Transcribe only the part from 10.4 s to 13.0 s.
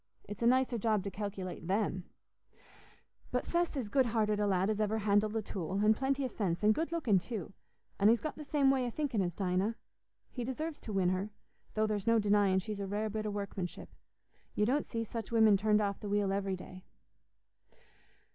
deserves to win her, though there's no denying she's a